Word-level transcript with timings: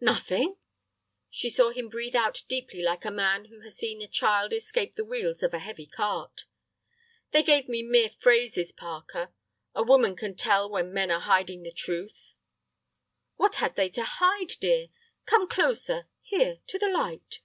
"Nothing?" 0.00 0.56
She 1.30 1.48
saw 1.48 1.70
him 1.70 1.88
breathe 1.88 2.16
out 2.16 2.42
deeply 2.48 2.82
like 2.82 3.04
a 3.04 3.12
man 3.12 3.44
who 3.44 3.60
has 3.60 3.76
seen 3.76 4.02
a 4.02 4.08
child 4.08 4.52
escape 4.52 4.96
the 4.96 5.04
wheels 5.04 5.40
of 5.40 5.54
a 5.54 5.60
heavy 5.60 5.86
cart. 5.86 6.46
"They 7.30 7.44
gave 7.44 7.68
me 7.68 7.84
mere 7.84 8.10
phrases, 8.10 8.72
Parker. 8.72 9.32
A 9.72 9.84
woman 9.84 10.16
can 10.16 10.34
tell 10.34 10.68
when 10.68 10.92
men 10.92 11.12
are 11.12 11.20
hiding 11.20 11.62
the 11.62 11.70
truth." 11.70 12.34
"What 13.36 13.54
had 13.62 13.76
they 13.76 13.88
to 13.90 14.02
hide, 14.04 14.54
dear? 14.60 14.88
Come 15.26 15.46
closer—here—to 15.46 16.76
the 16.76 16.88
light." 16.88 17.38